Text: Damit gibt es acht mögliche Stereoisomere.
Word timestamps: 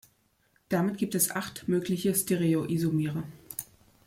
Damit 0.67 0.97
gibt 0.97 1.13
es 1.13 1.29
acht 1.29 1.67
mögliche 1.67 2.15
Stereoisomere. 2.15 3.21